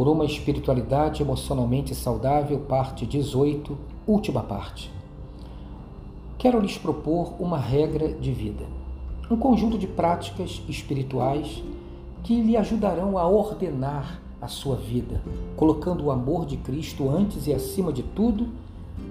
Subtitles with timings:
[0.00, 3.76] por uma espiritualidade emocionalmente saudável, parte 18,
[4.06, 4.90] última parte.
[6.38, 8.64] Quero lhes propor uma regra de vida,
[9.30, 11.62] um conjunto de práticas espirituais
[12.22, 15.20] que lhe ajudarão a ordenar a sua vida,
[15.54, 18.48] colocando o amor de Cristo antes e acima de tudo,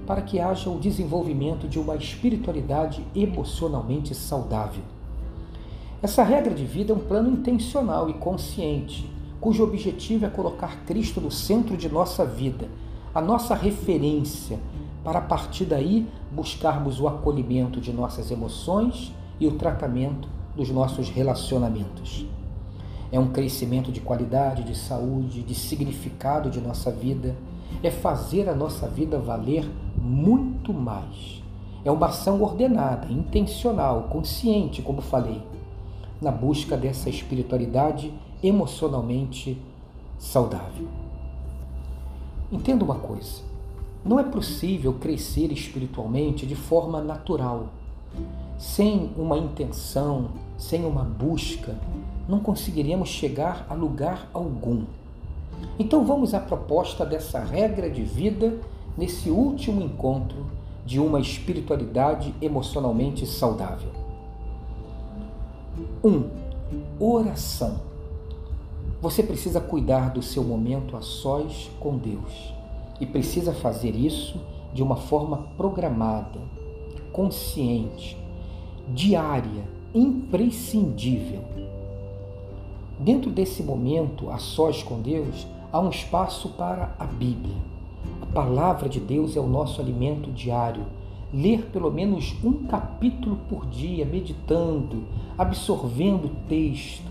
[0.08, 4.82] para que haja o desenvolvimento de uma espiritualidade emocionalmente saudável.
[6.02, 11.22] Essa regra de vida é um plano intencional e consciente, cujo objetivo é colocar Cristo
[11.22, 12.68] no centro de nossa vida,
[13.14, 14.60] a nossa referência,
[15.04, 21.10] para a partir daí buscarmos o acolhimento de nossas emoções e o tratamento dos nossos
[21.10, 22.26] relacionamentos.
[23.12, 27.36] É um crescimento de qualidade, de saúde, de significado de nossa vida.
[27.82, 29.68] É fazer a nossa vida valer
[29.98, 31.42] muito mais.
[31.84, 35.42] É uma ação ordenada, intencional, consciente, como falei,
[36.22, 39.62] na busca dessa espiritualidade emocionalmente
[40.18, 40.88] saudável.
[42.52, 43.42] Entenda uma coisa:
[44.04, 47.68] não é possível crescer espiritualmente de forma natural,
[48.58, 51.78] sem uma intenção, sem uma busca,
[52.28, 54.84] não conseguiríamos chegar a lugar algum.
[55.78, 58.60] Então vamos à proposta dessa regra de vida
[58.98, 60.46] nesse último encontro
[60.86, 63.92] de uma espiritualidade emocionalmente saudável.
[66.04, 66.10] 1.
[66.10, 66.30] Um,
[67.00, 67.89] oração.
[69.02, 72.54] Você precisa cuidar do seu momento a sós com Deus
[73.00, 74.38] e precisa fazer isso
[74.74, 76.42] de uma forma programada,
[77.14, 78.18] consciente,
[78.90, 79.64] diária,
[79.96, 81.42] imprescindível.
[83.00, 87.56] Dentro desse momento a sós com Deus, há um espaço para a Bíblia.
[88.22, 90.86] A palavra de Deus é o nosso alimento diário.
[91.34, 95.06] Ler pelo menos um capítulo por dia, meditando,
[95.38, 97.10] absorvendo o texto,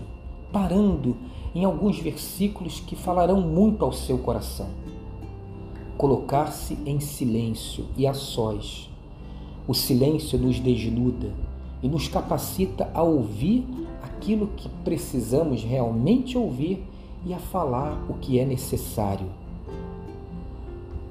[0.51, 1.17] parando
[1.53, 4.67] em alguns versículos que falarão muito ao seu coração.
[5.97, 8.89] Colocar-se em silêncio e a sós.
[9.67, 11.33] O silêncio nos desnuda
[11.81, 13.65] e nos capacita a ouvir
[14.01, 16.83] aquilo que precisamos realmente ouvir
[17.25, 19.27] e a falar o que é necessário.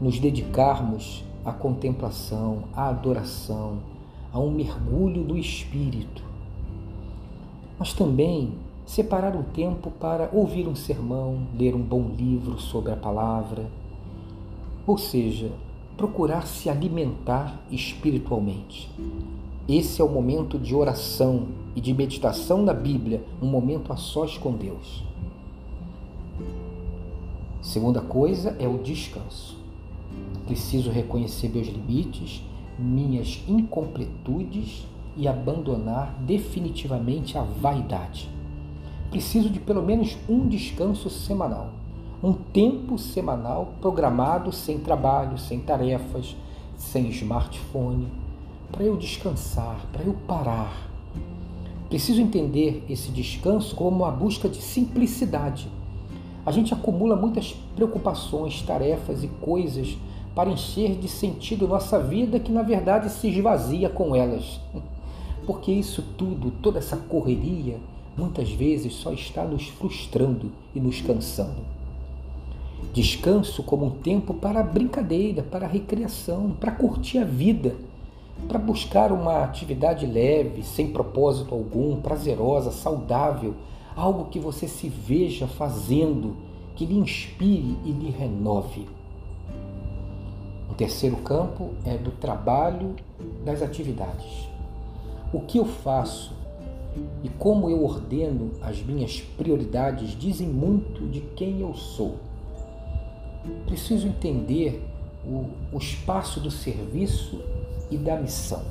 [0.00, 3.78] Nos dedicarmos à contemplação, à adoração,
[4.32, 6.22] a um mergulho do espírito.
[7.78, 8.52] Mas também
[8.88, 13.66] separar um tempo para ouvir um sermão, ler um bom livro sobre a palavra,
[14.86, 15.52] ou seja,
[15.94, 18.90] procurar se alimentar espiritualmente.
[19.68, 24.38] Esse é o momento de oração e de meditação na Bíblia, um momento a sós
[24.38, 25.04] com Deus.
[27.60, 29.58] Segunda coisa é o descanso.
[30.46, 32.42] Preciso reconhecer meus limites,
[32.78, 38.37] minhas incompletudes e abandonar definitivamente a vaidade
[39.10, 41.70] preciso de pelo menos um descanso semanal.
[42.22, 46.36] Um tempo semanal programado sem trabalho, sem tarefas,
[46.76, 48.08] sem smartphone,
[48.70, 50.88] para eu descansar, para eu parar.
[51.88, 55.70] Preciso entender esse descanso como uma busca de simplicidade.
[56.44, 59.96] A gente acumula muitas preocupações, tarefas e coisas
[60.34, 64.60] para encher de sentido nossa vida que na verdade se esvazia com elas.
[65.46, 67.78] Porque isso tudo, toda essa correria,
[68.18, 71.62] muitas vezes só está nos frustrando e nos cansando.
[72.92, 77.76] Descanso como um tempo para brincadeira, para recreação, para curtir a vida,
[78.48, 83.54] para buscar uma atividade leve, sem propósito algum, prazerosa, saudável,
[83.94, 86.36] algo que você se veja fazendo,
[86.74, 88.88] que lhe inspire e lhe renove.
[90.68, 92.96] O terceiro campo é do trabalho
[93.44, 94.48] das atividades.
[95.32, 96.37] O que eu faço
[97.22, 102.16] e como eu ordeno as minhas prioridades dizem muito de quem eu sou.
[103.66, 104.82] Preciso entender
[105.24, 107.40] o, o espaço do serviço
[107.90, 108.62] e da missão.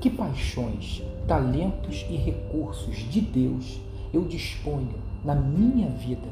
[0.00, 3.80] Que paixões, talentos e recursos de Deus
[4.12, 4.94] eu disponho
[5.24, 6.28] na minha vida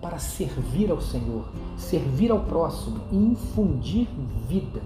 [0.00, 4.06] para servir ao Senhor, servir ao próximo e infundir
[4.46, 4.82] vida.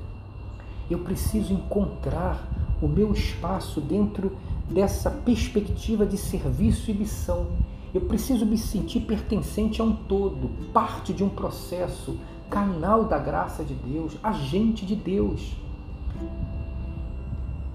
[0.88, 2.48] Eu preciso encontrar
[2.80, 4.36] o meu espaço dentro
[4.70, 7.46] dessa perspectiva de serviço e missão.
[7.92, 12.18] Eu preciso me sentir pertencente a um todo, parte de um processo,
[12.50, 15.56] canal da graça de Deus, agente de Deus.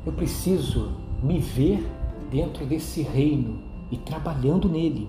[0.05, 0.91] Eu preciso
[1.21, 1.87] me ver
[2.29, 3.59] dentro desse reino
[3.91, 5.07] e trabalhando nele.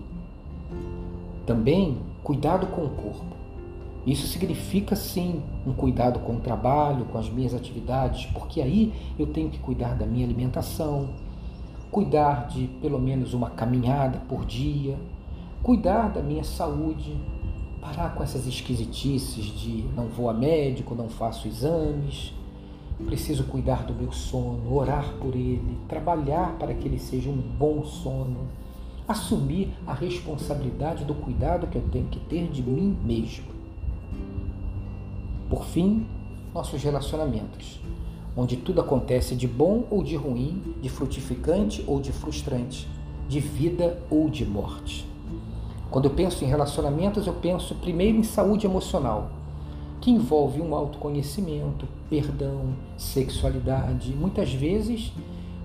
[1.46, 3.34] Também cuidado com o corpo.
[4.06, 9.26] Isso significa sim um cuidado com o trabalho, com as minhas atividades, porque aí eu
[9.26, 11.08] tenho que cuidar da minha alimentação,
[11.94, 14.98] cuidar de pelo menos uma caminhada por dia,
[15.62, 17.16] cuidar da minha saúde,
[17.84, 22.32] Parar com essas esquisitices de não vou a médico, não faço exames,
[23.04, 27.84] preciso cuidar do meu sono, orar por ele, trabalhar para que ele seja um bom
[27.84, 28.48] sono,
[29.06, 33.44] assumir a responsabilidade do cuidado que eu tenho que ter de mim mesmo.
[35.50, 36.06] Por fim,
[36.54, 37.80] nossos relacionamentos,
[38.36, 42.88] onde tudo acontece de bom ou de ruim, de frutificante ou de frustrante,
[43.28, 45.06] de vida ou de morte.
[45.90, 49.30] Quando eu penso em relacionamentos, eu penso primeiro em saúde emocional,
[50.00, 55.12] que envolve um autoconhecimento, perdão, sexualidade, muitas vezes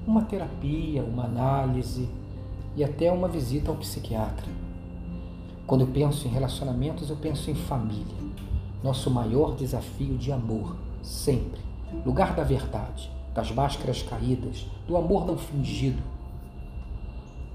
[0.05, 2.07] uma terapia, uma análise
[2.75, 4.47] e até uma visita ao psiquiatra.
[5.67, 8.15] Quando eu penso em relacionamentos, eu penso em família,
[8.83, 11.59] nosso maior desafio de amor, sempre,
[12.05, 16.01] lugar da verdade, das máscaras caídas, do amor não fingido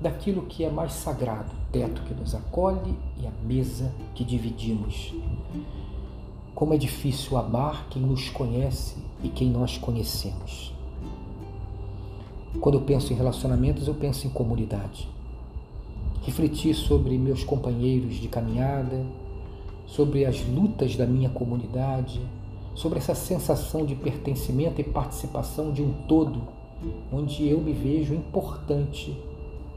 [0.01, 5.15] daquilo que é mais sagrado, teto que nos acolhe e a mesa que dividimos.
[6.55, 10.75] Como é difícil amar quem nos conhece e quem nós conhecemos.
[12.61, 15.09] Quando eu penso em relacionamentos, eu penso em comunidade.
[16.23, 19.05] Refletir sobre meus companheiros de caminhada,
[19.87, 22.21] sobre as lutas da minha comunidade,
[22.75, 26.43] sobre essa sensação de pertencimento e participação de um todo,
[27.13, 29.17] onde eu me vejo importante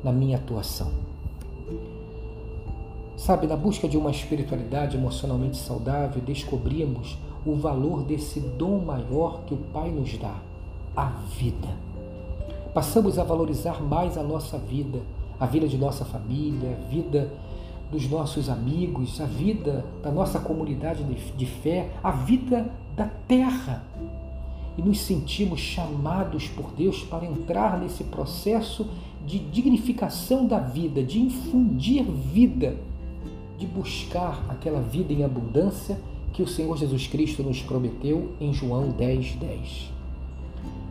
[0.04, 0.92] na minha atuação.
[3.16, 9.54] Sabe, na busca de uma espiritualidade emocionalmente saudável, descobrimos o valor desse dom maior que
[9.54, 10.36] o Pai nos dá,
[10.96, 11.06] a
[11.38, 11.68] vida.
[12.74, 15.00] Passamos a valorizar mais a nossa vida,
[15.40, 17.32] a vida de nossa família, a vida
[17.92, 23.84] dos nossos amigos, a vida da nossa comunidade de fé, a vida da terra
[24.78, 28.88] e nos sentimos chamados por Deus para entrar nesse processo
[29.26, 32.78] de dignificação da vida, de infundir vida,
[33.58, 36.00] de buscar aquela vida em abundância
[36.32, 39.92] que o Senhor Jesus Cristo nos prometeu em João 10, 10.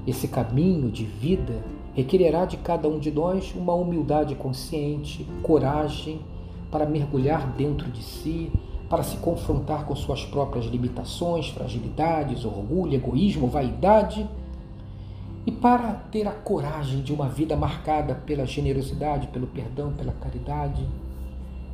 [0.07, 1.63] Esse caminho de vida
[1.95, 6.21] requererá de cada um de nós uma humildade consciente, coragem
[6.71, 8.53] para mergulhar dentro de si,
[8.89, 14.29] para se confrontar com suas próprias limitações, fragilidades, orgulho, egoísmo, vaidade
[15.47, 20.85] e para ter a coragem de uma vida marcada pela generosidade, pelo perdão, pela caridade,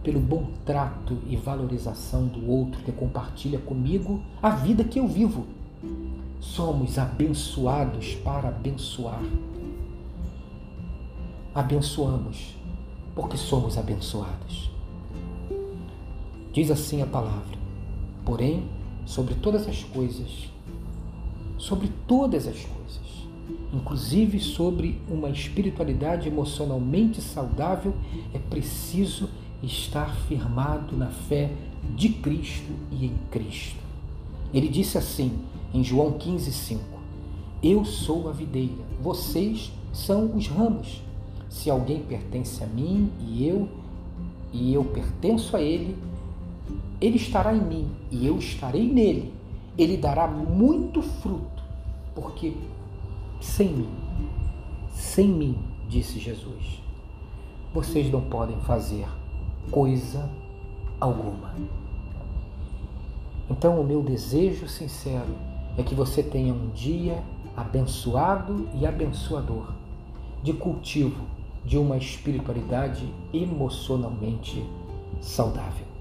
[0.02, 5.46] pelo bom trato e valorização do outro que compartilha comigo a vida que eu vivo.
[6.40, 9.22] Somos abençoados para abençoar.
[11.54, 12.56] Abençoamos
[13.14, 14.71] porque somos abençoados.
[16.52, 17.58] Diz assim a palavra:
[18.24, 18.64] porém,
[19.06, 20.50] sobre todas as coisas,
[21.56, 23.26] sobre todas as coisas,
[23.72, 27.94] inclusive sobre uma espiritualidade emocionalmente saudável,
[28.34, 29.30] é preciso
[29.62, 31.50] estar firmado na fé
[31.96, 33.80] de Cristo e em Cristo.
[34.52, 35.32] Ele disse assim
[35.72, 36.80] em João 15:5:
[37.62, 41.02] Eu sou a videira, vocês são os ramos.
[41.48, 43.68] Se alguém pertence a mim e eu
[44.52, 45.96] e eu pertenço a ele,
[47.02, 49.34] ele estará em mim e eu estarei nele.
[49.76, 51.64] Ele dará muito fruto,
[52.14, 52.54] porque
[53.40, 53.90] sem mim,
[54.92, 55.58] sem mim,
[55.88, 56.80] disse Jesus,
[57.74, 59.04] vocês não podem fazer
[59.68, 60.30] coisa
[61.00, 61.56] alguma.
[63.50, 65.34] Então, o meu desejo sincero
[65.76, 67.20] é que você tenha um dia
[67.56, 69.72] abençoado e abençoador
[70.40, 71.26] de cultivo
[71.64, 74.64] de uma espiritualidade emocionalmente
[75.20, 75.91] saudável.